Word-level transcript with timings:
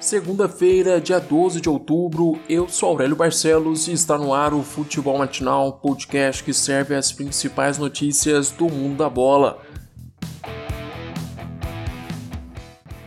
Segunda-feira, 0.00 0.98
dia 0.98 1.20
12 1.20 1.60
de 1.60 1.68
outubro, 1.68 2.40
eu 2.48 2.66
sou 2.66 2.88
Aurélio 2.88 3.14
Barcelos 3.14 3.86
e 3.86 3.92
está 3.92 4.16
no 4.16 4.32
ar 4.32 4.54
o 4.54 4.62
Futebol 4.62 5.18
Matinal, 5.18 5.74
podcast 5.74 6.42
que 6.42 6.54
serve 6.54 6.94
as 6.94 7.12
principais 7.12 7.76
notícias 7.76 8.50
do 8.50 8.66
mundo 8.70 8.96
da 8.96 9.10
bola. 9.10 9.60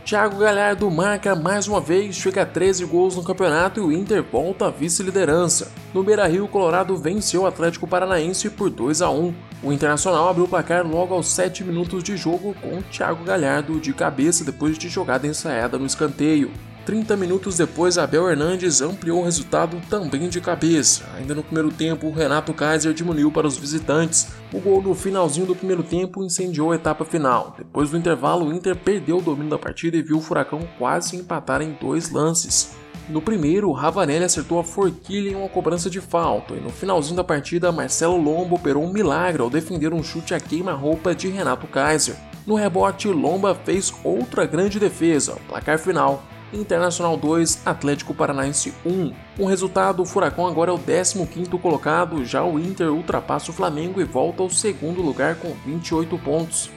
Thiago 0.04 0.38
Galhardo 0.38 0.88
marca 0.88 1.34
mais 1.34 1.66
uma 1.66 1.80
vez, 1.80 2.14
chega 2.14 2.42
a 2.42 2.46
13 2.46 2.84
gols 2.84 3.16
no 3.16 3.24
campeonato 3.24 3.80
e 3.80 3.82
o 3.82 3.90
Inter 3.90 4.22
volta 4.22 4.66
à 4.66 4.70
vice-liderança. 4.70 5.72
No 5.92 6.04
Beira-Rio, 6.04 6.44
o 6.44 6.48
Colorado 6.48 6.96
venceu 6.96 7.42
o 7.42 7.46
Atlético 7.46 7.88
Paranaense 7.88 8.48
por 8.50 8.70
2 8.70 9.02
a 9.02 9.10
1. 9.10 9.34
O 9.64 9.72
Internacional 9.72 10.28
abriu 10.28 10.44
o 10.44 10.48
placar 10.48 10.86
logo 10.86 11.12
aos 11.12 11.26
7 11.26 11.64
minutos 11.64 12.04
de 12.04 12.16
jogo 12.16 12.54
com 12.62 12.80
Thiago 12.82 13.24
Galhardo 13.24 13.80
de 13.80 13.92
cabeça 13.92 14.44
depois 14.44 14.78
de 14.78 14.88
jogada 14.88 15.26
ensaiada 15.26 15.76
no 15.76 15.86
escanteio. 15.86 16.52
30 16.84 17.16
minutos 17.16 17.56
depois, 17.56 17.96
Abel 17.96 18.28
Hernandes 18.28 18.82
ampliou 18.82 19.20
o 19.20 19.24
resultado 19.24 19.80
também 19.88 20.28
de 20.28 20.40
cabeça. 20.40 21.04
Ainda 21.16 21.34
no 21.34 21.42
primeiro 21.42 21.70
tempo, 21.70 22.10
Renato 22.10 22.52
Kaiser 22.52 22.92
diminuiu 22.92 23.32
para 23.32 23.46
os 23.46 23.56
visitantes. 23.56 24.28
O 24.52 24.60
gol 24.60 24.82
no 24.82 24.94
finalzinho 24.94 25.46
do 25.46 25.56
primeiro 25.56 25.82
tempo 25.82 26.22
incendiou 26.22 26.72
a 26.72 26.74
etapa 26.74 27.04
final. 27.04 27.54
Depois 27.56 27.90
do 27.90 27.96
intervalo, 27.96 28.46
o 28.46 28.52
Inter 28.52 28.76
perdeu 28.76 29.16
o 29.16 29.22
domínio 29.22 29.50
da 29.50 29.58
partida 29.58 29.96
e 29.96 30.02
viu 30.02 30.18
o 30.18 30.20
Furacão 30.20 30.60
quase 30.78 31.16
empatar 31.16 31.62
em 31.62 31.76
dois 31.80 32.10
lances. 32.10 32.76
No 33.08 33.20
primeiro, 33.20 33.72
Ravanelli 33.72 34.24
acertou 34.24 34.58
a 34.58 34.64
forquilha 34.64 35.30
em 35.30 35.34
uma 35.34 35.48
cobrança 35.48 35.88
de 35.88 36.00
falta, 36.00 36.54
e 36.54 36.60
no 36.60 36.70
finalzinho 36.70 37.16
da 37.16 37.24
partida, 37.24 37.72
Marcelo 37.72 38.16
Lombo 38.16 38.56
operou 38.56 38.82
um 38.82 38.92
milagre 38.92 39.42
ao 39.42 39.50
defender 39.50 39.92
um 39.92 40.02
chute 40.02 40.34
a 40.34 40.40
queima-roupa 40.40 41.14
de 41.14 41.28
Renato 41.28 41.66
Kaiser. 41.66 42.16
No 42.46 42.54
rebote, 42.54 43.08
Lomba 43.08 43.54
fez 43.54 43.92
outra 44.02 44.46
grande 44.46 44.78
defesa. 44.78 45.34
O 45.34 45.48
placar 45.48 45.78
final 45.78 46.22
Internacional 46.54 47.16
2, 47.16 47.62
Atlético 47.66 48.14
Paranaense 48.14 48.72
1. 48.86 49.12
Com 49.36 49.46
resultado, 49.46 50.02
o 50.02 50.06
Furacão 50.06 50.46
agora 50.46 50.70
é 50.70 50.74
o 50.74 50.78
15º 50.78 51.60
colocado, 51.60 52.24
já 52.24 52.44
o 52.44 52.58
Inter 52.58 52.92
ultrapassa 52.92 53.50
o 53.50 53.54
Flamengo 53.54 54.00
e 54.00 54.04
volta 54.04 54.42
ao 54.42 54.50
segundo 54.50 55.02
lugar 55.02 55.36
com 55.36 55.52
28 55.66 56.16
pontos. 56.18 56.70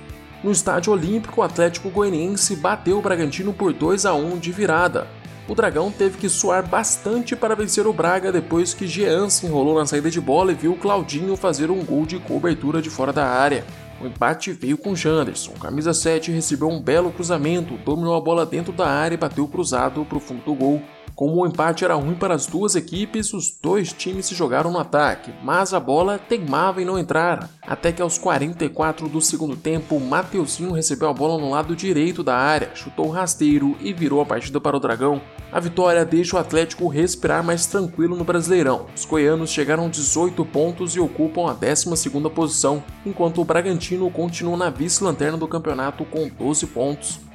No 0.43 0.51
estádio 0.51 0.93
olímpico, 0.93 1.41
o 1.41 1.43
Atlético 1.43 1.89
Goianiense 1.89 2.55
bateu 2.55 2.97
o 2.97 3.01
Bragantino 3.01 3.53
por 3.53 3.73
2 3.73 4.05
a 4.05 4.13
1 4.13 4.37
de 4.37 4.51
virada. 4.51 5.07
O 5.47 5.55
Dragão 5.55 5.89
teve 5.89 6.17
que 6.17 6.27
suar 6.27 6.67
bastante 6.67 7.35
para 7.35 7.55
vencer 7.55 7.87
o 7.87 7.93
Braga 7.93 8.31
depois 8.33 8.73
que 8.73 8.85
Jean 8.85 9.29
se 9.29 9.45
enrolou 9.45 9.79
na 9.79 9.85
saída 9.85 10.11
de 10.11 10.19
bola 10.19 10.51
e 10.51 10.55
viu 10.55 10.75
Claudinho 10.75 11.37
fazer 11.37 11.71
um 11.71 11.83
gol 11.85 12.05
de 12.05 12.19
cobertura 12.19 12.81
de 12.81 12.89
fora 12.89 13.13
da 13.13 13.25
área. 13.25 13.63
O 13.99 14.05
empate 14.05 14.51
veio 14.51 14.77
com 14.77 14.95
Janderson. 14.95 15.53
Camisa 15.53 15.93
7 15.93 16.31
recebeu 16.31 16.69
um 16.69 16.81
belo 16.81 17.11
cruzamento, 17.11 17.77
dominou 17.77 18.15
a 18.15 18.21
bola 18.21 18.45
dentro 18.45 18.71
da 18.71 18.87
área 18.87 19.15
e 19.15 19.17
bateu 19.17 19.47
cruzado 19.47 20.05
para 20.05 20.17
o 20.17 20.21
fundo 20.21 20.43
do 20.43 20.53
gol. 20.53 20.81
Como 21.15 21.41
o 21.41 21.47
empate 21.47 21.83
era 21.83 21.95
ruim 21.95 22.13
para 22.13 22.35
as 22.35 22.45
duas 22.45 22.75
equipes, 22.75 23.33
os 23.33 23.49
dois 23.49 23.91
times 23.91 24.27
se 24.27 24.35
jogaram 24.35 24.71
no 24.71 24.77
ataque, 24.77 25.33
mas 25.43 25.73
a 25.73 25.79
bola 25.79 26.19
teimava 26.19 26.79
em 26.79 26.85
não 26.85 26.99
entrar. 26.99 27.49
Até 27.63 27.91
que 27.91 28.03
aos 28.03 28.19
44 28.19 29.09
do 29.09 29.19
segundo 29.19 29.55
tempo, 29.55 29.99
Mateuzinho 29.99 30.73
recebeu 30.73 31.09
a 31.09 31.13
bola 31.13 31.41
no 31.41 31.49
lado 31.49 31.75
direito 31.75 32.21
da 32.21 32.37
área, 32.37 32.69
chutou 32.75 33.09
rasteiro 33.09 33.75
e 33.79 33.93
virou 33.93 34.21
a 34.21 34.27
partida 34.27 34.61
para 34.61 34.77
o 34.77 34.79
Dragão. 34.79 35.19
A 35.51 35.59
vitória 35.59 36.03
deixa 36.03 36.35
o 36.35 36.39
Atlético 36.39 36.87
respirar 36.87 37.43
mais 37.43 37.65
tranquilo 37.65 38.15
no 38.15 38.23
Brasileirão. 38.23 38.87
Os 38.95 39.05
goianos 39.05 39.49
chegaram 39.49 39.85
a 39.85 39.89
18 39.89 40.43
pontos 40.45 40.95
e 40.95 40.99
ocupam 40.99 41.49
a 41.49 41.55
12ª 41.55 42.29
posição, 42.29 42.83
enquanto 43.05 43.41
o 43.41 43.45
Bragantino 43.45 44.09
continua 44.11 44.57
na 44.57 44.69
vice-lanterna 44.69 45.37
do 45.37 45.47
campeonato 45.47 46.03
com 46.05 46.27
12 46.27 46.67
pontos. 46.67 47.27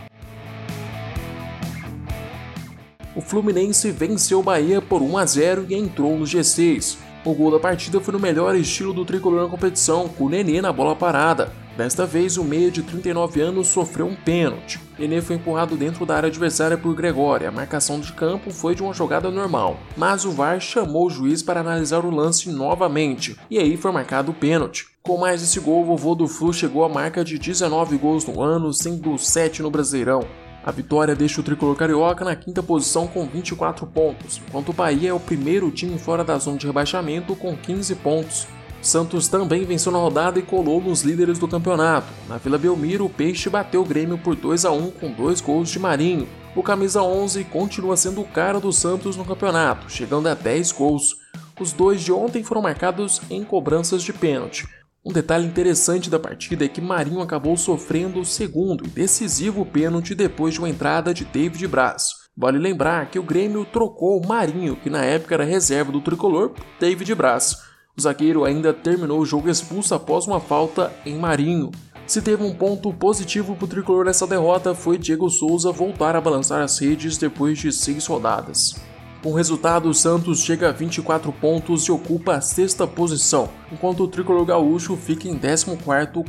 o 3.14 3.20
Fluminense 3.20 3.90
venceu 3.90 4.40
o 4.40 4.42
Bahia 4.42 4.80
por 4.80 5.02
1 5.02 5.18
a 5.18 5.26
0 5.26 5.66
e 5.68 5.74
entrou 5.74 6.18
no 6.18 6.24
G6. 6.24 6.96
O 7.24 7.34
gol 7.34 7.50
da 7.50 7.60
partida 7.60 8.00
foi 8.00 8.12
no 8.12 8.18
melhor 8.18 8.54
estilo 8.56 8.92
do 8.92 9.04
tricolor 9.04 9.42
na 9.42 9.48
competição, 9.48 10.08
com 10.08 10.24
o 10.24 10.28
Nenê 10.28 10.60
na 10.60 10.72
bola 10.72 10.96
parada. 10.96 11.52
Desta 11.76 12.04
vez, 12.04 12.36
o 12.36 12.44
meia 12.44 12.70
de 12.70 12.82
39 12.82 13.40
anos 13.40 13.68
sofreu 13.68 14.06
um 14.06 14.14
pênalti. 14.14 14.80
Nenê 15.02 15.20
foi 15.20 15.34
empurrado 15.34 15.76
dentro 15.76 16.06
da 16.06 16.14
área 16.14 16.28
adversária 16.28 16.78
por 16.78 16.94
Gregório. 16.94 17.48
A 17.48 17.50
marcação 17.50 17.98
de 17.98 18.12
campo 18.12 18.52
foi 18.52 18.72
de 18.72 18.84
uma 18.84 18.94
jogada 18.94 19.32
normal, 19.32 19.76
mas 19.96 20.24
o 20.24 20.30
VAR 20.30 20.60
chamou 20.60 21.08
o 21.08 21.10
juiz 21.10 21.42
para 21.42 21.58
analisar 21.58 22.04
o 22.04 22.14
lance 22.14 22.48
novamente, 22.52 23.36
e 23.50 23.58
aí 23.58 23.76
foi 23.76 23.90
marcado 23.90 24.30
o 24.30 24.34
pênalti. 24.34 24.86
Com 25.02 25.18
mais 25.18 25.42
esse 25.42 25.58
gol, 25.58 25.82
o 25.82 25.86
vovô 25.86 26.14
do 26.14 26.28
Flu 26.28 26.52
chegou 26.52 26.84
à 26.84 26.88
marca 26.88 27.24
de 27.24 27.36
19 27.36 27.96
gols 27.96 28.24
no 28.24 28.40
ano, 28.40 28.72
sendo 28.72 29.18
7 29.18 29.60
no 29.60 29.72
Brasileirão. 29.72 30.24
A 30.64 30.70
vitória 30.70 31.16
deixa 31.16 31.40
o 31.40 31.44
tricolor 31.44 31.74
carioca 31.74 32.24
na 32.24 32.36
quinta 32.36 32.62
posição 32.62 33.08
com 33.08 33.26
24 33.26 33.84
pontos, 33.88 34.40
enquanto 34.46 34.68
o 34.68 34.72
Bahia 34.72 35.10
é 35.10 35.12
o 35.12 35.18
primeiro 35.18 35.68
time 35.72 35.98
fora 35.98 36.22
da 36.22 36.38
zona 36.38 36.58
de 36.58 36.68
rebaixamento 36.68 37.34
com 37.34 37.56
15 37.56 37.96
pontos. 37.96 38.46
Santos 38.82 39.28
também 39.28 39.64
venceu 39.64 39.92
na 39.92 39.98
rodada 39.98 40.40
e 40.40 40.42
colou 40.42 40.80
nos 40.82 41.02
líderes 41.02 41.38
do 41.38 41.46
campeonato. 41.46 42.08
Na 42.28 42.36
Vila 42.36 42.58
Belmiro, 42.58 43.06
o 43.06 43.08
Peixe 43.08 43.48
bateu 43.48 43.80
o 43.80 43.86
Grêmio 43.86 44.18
por 44.18 44.34
2 44.34 44.64
a 44.64 44.72
1 44.72 44.90
com 44.90 45.12
dois 45.12 45.40
gols 45.40 45.70
de 45.70 45.78
Marinho. 45.78 46.28
O 46.56 46.64
camisa 46.64 47.00
11 47.00 47.44
continua 47.44 47.96
sendo 47.96 48.20
o 48.20 48.26
cara 48.26 48.58
do 48.58 48.72
Santos 48.72 49.16
no 49.16 49.24
campeonato, 49.24 49.88
chegando 49.88 50.28
a 50.28 50.34
10 50.34 50.72
gols. 50.72 51.14
Os 51.60 51.72
dois 51.72 52.02
de 52.02 52.12
ontem 52.12 52.42
foram 52.42 52.60
marcados 52.60 53.22
em 53.30 53.44
cobranças 53.44 54.02
de 54.02 54.12
pênalti. 54.12 54.66
Um 55.04 55.12
detalhe 55.12 55.46
interessante 55.46 56.10
da 56.10 56.18
partida 56.18 56.64
é 56.64 56.68
que 56.68 56.80
Marinho 56.80 57.20
acabou 57.20 57.56
sofrendo 57.56 58.20
o 58.20 58.24
segundo 58.24 58.84
e 58.84 58.88
decisivo 58.88 59.64
pênalti 59.64 60.14
depois 60.14 60.54
de 60.54 60.60
uma 60.60 60.68
entrada 60.68 61.14
de 61.14 61.24
David 61.24 61.66
Braz. 61.68 62.08
Vale 62.36 62.58
lembrar 62.58 63.10
que 63.10 63.18
o 63.18 63.22
Grêmio 63.22 63.64
trocou 63.64 64.20
o 64.20 64.26
Marinho, 64.26 64.74
que 64.74 64.90
na 64.90 65.04
época 65.04 65.34
era 65.34 65.44
reserva 65.44 65.92
do 65.92 66.00
tricolor, 66.00 66.50
por 66.50 66.64
David 66.80 67.14
Braz. 67.14 67.56
O 67.94 68.00
zagueiro 68.00 68.46
ainda 68.46 68.72
terminou 68.72 69.20
o 69.20 69.26
jogo 69.26 69.50
expulso 69.50 69.94
após 69.94 70.26
uma 70.26 70.40
falta 70.40 70.90
em 71.04 71.18
Marinho. 71.18 71.70
Se 72.06 72.22
teve 72.22 72.42
um 72.42 72.54
ponto 72.54 72.90
positivo 72.90 73.54
para 73.54 73.66
o 73.66 73.68
tricolor 73.68 74.06
nessa 74.06 74.26
derrota 74.26 74.74
foi 74.74 74.96
Diego 74.96 75.28
Souza 75.28 75.70
voltar 75.70 76.16
a 76.16 76.20
balançar 76.20 76.62
as 76.62 76.78
redes 76.78 77.18
depois 77.18 77.58
de 77.58 77.70
seis 77.70 78.06
rodadas. 78.06 78.76
Com 79.22 79.32
o 79.32 79.34
resultado, 79.34 79.90
o 79.90 79.94
Santos 79.94 80.40
chega 80.40 80.70
a 80.70 80.72
24 80.72 81.30
pontos 81.34 81.84
e 81.84 81.92
ocupa 81.92 82.36
a 82.36 82.40
sexta 82.40 82.86
posição, 82.86 83.50
enquanto 83.70 84.04
o 84.04 84.08
tricolor 84.08 84.46
gaúcho 84.46 84.96
fica 84.96 85.28
em 85.28 85.38
14 85.38 85.76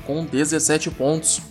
com 0.06 0.26
17 0.26 0.92
pontos. 0.92 1.42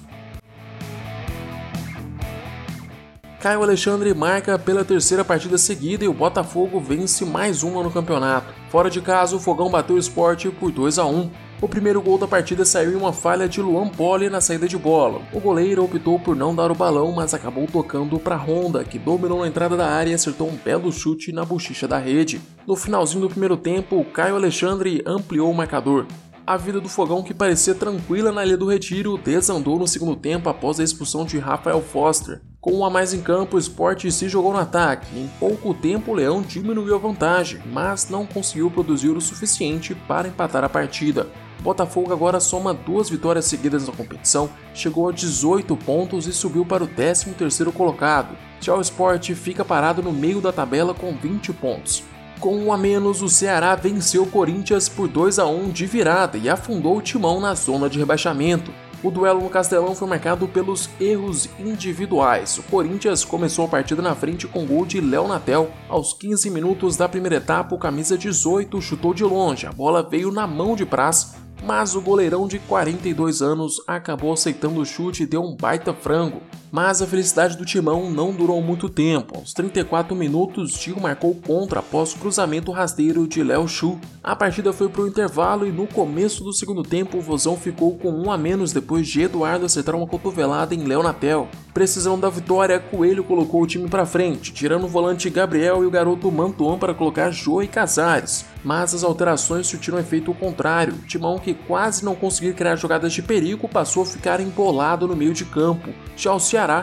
Caio 3.41 3.63
Alexandre 3.63 4.13
marca 4.13 4.59
pela 4.59 4.85
terceira 4.85 5.25
partida 5.25 5.57
seguida 5.57 6.05
e 6.05 6.09
o 6.09 6.15
Botafogo 6.15 6.79
vence 6.79 7.25
mais 7.25 7.63
uma 7.63 7.83
no 7.83 7.91
campeonato. 7.91 8.62
Fora 8.73 8.89
de 8.89 9.03
casa, 9.03 9.37
o 9.37 9.39
Fogão 9.39 9.69
bateu 9.69 9.97
o 9.97 9.99
esporte 9.99 10.49
por 10.49 10.73
2 10.73 10.99
a 10.99 11.05
1. 11.05 11.31
O 11.61 11.69
primeiro 11.69 12.01
gol 12.01 12.17
da 12.17 12.27
partida 12.27 12.65
saiu 12.65 12.93
em 12.93 12.97
uma 12.97 13.13
falha 13.13 13.47
de 13.47 13.61
Luan 13.61 13.87
Poli 13.87 14.31
na 14.31 14.41
saída 14.41 14.67
de 14.67 14.79
bola. 14.79 15.21
O 15.31 15.41
goleiro 15.41 15.85
optou 15.85 16.19
por 16.19 16.35
não 16.35 16.57
dar 16.57 16.71
o 16.71 16.75
balão, 16.75 17.13
mas 17.13 17.35
acabou 17.35 17.67
tocando 17.67 18.19
para 18.19 18.35
Honda, 18.35 18.83
que 18.83 18.99
dominou 18.99 19.41
na 19.41 19.49
entrada 19.49 19.77
da 19.77 19.91
área 19.91 20.13
e 20.13 20.15
acertou 20.15 20.49
um 20.49 20.57
belo 20.57 20.91
chute 20.91 21.33
na 21.33 21.45
bochicha 21.45 21.87
da 21.87 21.99
rede. 21.99 22.41
No 22.67 22.75
finalzinho 22.75 23.21
do 23.21 23.29
primeiro 23.29 23.59
tempo, 23.59 24.07
Caio 24.07 24.37
Alexandre 24.37 25.03
ampliou 25.05 25.51
o 25.51 25.55
marcador. 25.55 26.07
A 26.47 26.57
vida 26.57 26.81
do 26.81 26.89
fogão, 26.89 27.23
que 27.23 27.35
parecia 27.35 27.75
tranquila 27.75 28.33
na 28.33 28.43
Ilha 28.43 28.57
do 28.57 28.71
Retiro, 28.71 29.19
desandou 29.19 29.79
no 29.79 29.87
segundo 29.87 30.17
tempo 30.17 30.49
após 30.49 30.81
a 30.81 30.83
expulsão 30.83 31.27
de 31.27 31.39
Rafael 31.39 31.83
Foster. 31.83 32.41
Com 32.63 32.75
um 32.75 32.85
a 32.85 32.91
mais 32.91 33.13
em 33.13 33.21
campo, 33.21 33.57
o 33.57 33.59
Sport 33.59 34.09
se 34.13 34.29
jogou 34.29 34.53
no 34.53 34.61
ataque. 34.61 35.19
Em 35.19 35.29
pouco 35.41 35.75
tempo, 35.75 36.13
o 36.13 36.15
Leão 36.15 36.41
diminuiu 36.41 36.95
a 36.95 36.99
vantagem, 36.99 37.61
mas 37.67 38.09
não 38.09 38.25
conseguiu 38.25 38.71
produzir 38.71 39.09
o 39.09 39.21
suficiente 39.21 39.97
para 40.07 40.29
empatar 40.29 40.63
a 40.63 40.69
partida. 40.69 41.27
Botafogo 41.59 42.13
agora 42.13 42.39
soma 42.39 42.73
duas 42.73 43.11
vitórias 43.11 43.47
seguidas 43.47 43.89
na 43.89 43.93
competição, 43.93 44.49
chegou 44.73 45.09
a 45.09 45.13
18 45.13 45.77
pontos 45.79 46.29
e 46.29 46.33
subiu 46.33 46.65
para 46.65 46.85
o 46.85 46.89
13º 46.89 47.73
colocado. 47.73 48.37
Já 48.61 48.77
o 48.77 48.81
Sport 48.81 49.33
fica 49.33 49.65
parado 49.65 50.01
no 50.01 50.13
meio 50.13 50.41
da 50.41 50.53
tabela 50.53 50.95
com 50.95 51.13
20 51.17 51.53
pontos. 51.55 52.05
Com 52.39 52.57
um 52.57 52.73
a 52.73 52.79
menos, 52.79 53.23
o 53.23 53.29
Ceará 53.29 53.75
venceu 53.75 54.23
o 54.23 54.31
Corinthians 54.31 54.89
por 54.89 55.09
2 55.09 55.41
a 55.41 55.47
1 55.47 55.71
de 55.71 55.87
virada 55.87 56.39
e 56.39 56.49
afundou 56.49 56.97
o 56.97 57.03
timão 57.03 57.41
na 57.41 57.55
zona 57.55 57.91
de 57.91 57.99
rebaixamento. 57.99 58.73
O 59.03 59.11
duelo 59.11 59.41
no 59.41 59.51
Castelão 59.51 59.97
foi 59.97 60.07
marcado 60.07 60.47
pelos 60.47 60.89
erros 61.01 61.49
individuais. 61.59 62.59
O 62.59 62.63
Corinthians 62.63 63.25
começou 63.25 63.65
a 63.65 63.69
partida 63.69 64.01
na 64.01 64.15
frente 64.15 64.47
com 64.47 64.65
gol 64.65 64.87
de 64.87 65.01
Léo 65.01 65.27
Natel. 65.27 65.73
Aos 65.89 66.13
15 66.13 66.49
minutos 66.51 66.97
da 66.97 67.09
primeira 67.09 67.37
etapa, 67.37 67.75
o 67.75 67.79
camisa 67.79 68.17
18 68.17 68.81
chutou 68.81 69.13
de 69.13 69.25
longe. 69.25 69.67
A 69.67 69.73
bola 69.73 70.09
veio 70.09 70.31
na 70.31 70.47
mão 70.47 70.77
de 70.77 70.87
Praz, 70.87 71.35
mas 71.65 71.97
o 71.97 72.01
goleirão 72.01 72.47
de 72.47 72.61
42 72.61 73.43
anos 73.43 73.83
acabou 73.89 74.33
aceitando 74.33 74.81
o 74.81 74.87
chute 74.87 75.25
e 75.25 75.27
deu 75.27 75.43
um 75.43 75.57
baita 75.57 75.93
frango. 75.93 76.41
Mas 76.73 77.03
a 77.03 77.07
felicidade 77.07 77.55
do 77.55 77.67
timão 77.67 78.11
não 78.11 78.33
durou 78.33 78.63
muito 78.63 78.89
tempo. 78.89 79.37
Aos 79.37 79.53
34 79.53 80.17
minutos, 80.17 80.73
Gil 80.81 80.99
marcou 80.99 81.35
contra 81.35 81.81
após 81.81 82.15
cruzamento 82.15 82.73
rasteiro 82.73 83.29
de 83.29 83.43
Léo 83.43 83.69
Chu. 83.69 84.01
A 84.25 84.35
partida 84.35 84.73
foi 84.73 84.89
para 84.89 85.03
o 85.03 85.07
intervalo 85.07 85.67
e 85.67 85.71
no 85.71 85.87
começo 85.87 86.43
do 86.43 86.51
segundo 86.51 86.83
tempo 86.83 87.19
o 87.19 87.21
Vozão 87.21 87.59
ficou 87.59 87.99
com 87.99 88.11
um 88.11 88.33
a 88.33 88.39
menos 88.39 88.73
depois 88.73 89.07
de 89.07 89.21
Eduardo 89.21 89.67
acertar 89.67 89.95
uma 89.95 90.07
cotovelada 90.07 90.75
em 90.75 90.85
Léo 90.85 91.03
Natel. 91.03 91.47
Precisão 91.75 92.19
da 92.19 92.31
vitória, 92.31 92.79
Coelho 92.79 93.25
colocou 93.25 93.63
o 93.63 93.67
time 93.67 93.89
para 93.89 94.07
frente, 94.07 94.53
tirando 94.53 94.85
o 94.85 94.89
volante 94.89 95.29
Gabriel 95.29 95.83
e 95.83 95.87
o 95.87 95.91
garoto 95.91 96.31
Mantuan 96.31 96.79
para 96.79 96.95
colocar 96.95 97.31
Jô 97.31 97.63
e 97.63 97.69
Casares. 97.69 98.45
Mas 98.63 98.95
as 98.95 99.03
alterações 99.03 99.67
surtiram 99.67 99.99
efeito 99.99 100.33
contrário. 100.35 100.95
O 100.95 101.07
Timão, 101.07 101.39
que 101.39 101.55
quase 101.55 102.05
não 102.05 102.15
conseguiu 102.15 102.55
criar 102.55 102.77
jogadas 102.77 103.13
de 103.13 103.23
perigo, 103.23 103.69
passou 103.69 104.03
a 104.03 104.07
ficar 104.07 104.39
embolado 104.39 105.09
no 105.09 105.17
meio 105.17 105.33
de 105.33 105.45
campo. 105.45 105.91
Já 106.17 106.33
o 106.33 106.39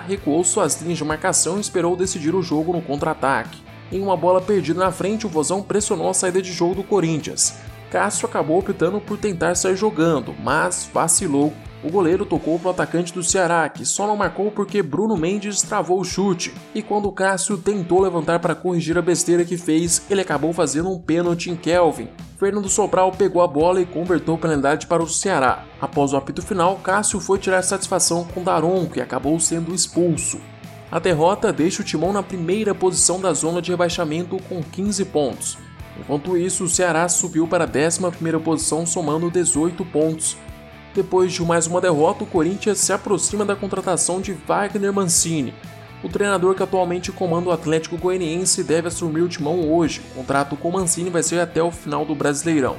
recuou 0.08 0.44
suas 0.44 0.82
linhas 0.82 0.98
de 0.98 1.04
marcação 1.06 1.58
e 1.58 1.62
esperou 1.62 1.96
decidir 1.96 2.36
o 2.36 2.42
jogo 2.42 2.74
no 2.74 2.82
contra-ataque. 2.82 3.62
Em 3.92 4.02
uma 4.02 4.18
bola 4.18 4.42
perdida 4.42 4.80
na 4.80 4.92
frente, 4.92 5.26
o 5.26 5.30
Vozão 5.30 5.64
pressionou 5.64 6.10
a 6.10 6.14
saída 6.14 6.42
de 6.42 6.52
jogo 6.52 6.76
do 6.76 6.84
Corinthians. 6.84 7.56
Cássio 7.90 8.28
acabou 8.28 8.60
optando 8.60 9.00
por 9.00 9.18
tentar 9.18 9.56
sair 9.56 9.76
jogando, 9.76 10.36
mas 10.44 10.90
vacilou. 10.94 11.54
O 11.82 11.90
goleiro 11.90 12.26
tocou 12.26 12.60
para 12.60 12.68
o 12.68 12.72
atacante 12.72 13.14
do 13.14 13.24
Ceará, 13.24 13.70
que 13.70 13.86
só 13.86 14.06
não 14.06 14.18
marcou 14.18 14.52
porque 14.52 14.84
Bruno 14.84 15.16
Mendes 15.16 15.62
travou 15.62 16.02
o 16.02 16.04
chute. 16.04 16.54
E 16.76 16.82
quando 16.82 17.12
Cássio 17.12 17.58
tentou 17.58 18.02
levantar 18.02 18.40
para 18.40 18.54
corrigir 18.54 18.98
a 18.98 19.02
besteira 19.02 19.46
que 19.46 19.58
fez, 19.58 20.02
ele 20.10 20.20
acabou 20.20 20.52
fazendo 20.52 20.90
um 20.90 21.00
pênalti 21.00 21.50
em 21.50 21.56
Kelvin. 21.56 22.10
Fernando 22.38 22.68
Sobral 22.68 23.14
pegou 23.14 23.42
a 23.42 23.48
bola 23.48 23.80
e 23.80 23.86
converteu 23.86 24.34
a 24.34 24.38
penalidade 24.38 24.88
para 24.88 25.02
o 25.02 25.08
Ceará. 25.08 25.64
Após 25.80 26.12
o 26.12 26.18
apito 26.18 26.42
final, 26.42 26.76
Cássio 26.78 27.20
foi 27.22 27.40
tirar 27.40 27.62
satisfação 27.62 28.26
com 28.26 28.44
Daron, 28.44 28.86
que 28.86 29.00
acabou 29.00 29.40
sendo 29.40 29.74
expulso. 29.74 30.40
A 30.92 31.00
derrota 31.00 31.54
deixa 31.54 31.82
o 31.82 31.86
Timão 31.86 32.12
na 32.12 32.24
primeira 32.24 32.76
posição 32.76 33.22
da 33.22 33.32
zona 33.32 33.62
de 33.62 33.72
rebaixamento 33.72 34.38
com 34.50 34.62
15 34.62 35.06
pontos. 35.06 35.58
Enquanto 35.98 36.38
isso, 36.38 36.66
o 36.66 36.70
Ceará 36.70 37.08
subiu 37.08 37.48
para 37.48 37.66
a 37.66 37.68
11ª 37.68 38.40
posição 38.42 38.86
somando 38.86 39.30
18 39.32 39.86
pontos. 39.86 40.36
Depois 40.94 41.32
de 41.32 41.42
mais 41.44 41.68
uma 41.68 41.80
derrota, 41.80 42.24
o 42.24 42.28
Corinthians 42.28 42.80
se 42.80 42.92
aproxima 42.92 43.46
da 43.46 43.56
contratação 43.56 44.20
de 44.20 44.34
Wagner 44.34 44.92
Mancini, 44.92 45.54
o 46.02 46.08
treinador 46.08 46.56
que 46.56 46.64
atualmente 46.64 47.12
comanda 47.12 47.50
o 47.50 47.52
Atlético 47.52 47.98
Goianiense 47.98 48.64
deve 48.64 48.88
assumir 48.88 49.22
o 49.22 49.28
timão 49.28 49.70
hoje. 49.70 50.02
O 50.12 50.16
contrato 50.16 50.56
com 50.56 50.72
Mancini 50.72 51.10
vai 51.10 51.22
ser 51.22 51.40
até 51.40 51.62
o 51.62 51.72
final 51.72 52.06
do 52.06 52.16
Brasileirão. 52.16 52.78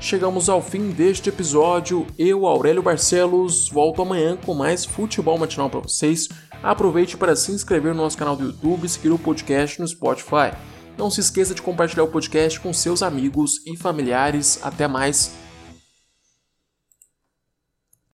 Chegamos 0.00 0.48
ao 0.48 0.60
fim 0.60 0.90
deste 0.90 1.28
episódio. 1.28 2.06
Eu, 2.18 2.46
Aurélio 2.46 2.82
Barcelos, 2.82 3.68
volto 3.68 4.02
amanhã 4.02 4.36
com 4.36 4.54
mais 4.54 4.84
futebol 4.84 5.38
matinal 5.38 5.70
para 5.70 5.80
vocês. 5.80 6.28
Aproveite 6.60 7.16
para 7.16 7.36
se 7.36 7.52
inscrever 7.52 7.94
no 7.94 8.02
nosso 8.02 8.18
canal 8.18 8.34
do 8.34 8.46
YouTube 8.46 8.84
e 8.84 8.88
seguir 8.88 9.10
o 9.10 9.18
podcast 9.18 9.80
no 9.80 9.86
Spotify. 9.86 10.52
Não 10.98 11.12
se 11.12 11.20
esqueça 11.20 11.54
de 11.54 11.62
compartilhar 11.62 12.02
o 12.02 12.08
podcast 12.08 12.58
com 12.58 12.72
seus 12.72 13.04
amigos 13.04 13.62
e 13.64 13.76
familiares. 13.76 14.58
Até 14.64 14.88
mais 14.88 15.30